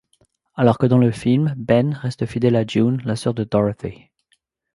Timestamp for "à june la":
2.55-3.15